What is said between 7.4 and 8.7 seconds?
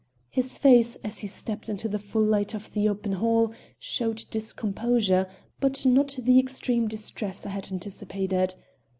I had anticipated.